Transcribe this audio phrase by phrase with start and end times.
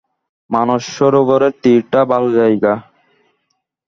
[0.49, 2.73] মানস-সরোবরের তীরটা ভালো জায়গা।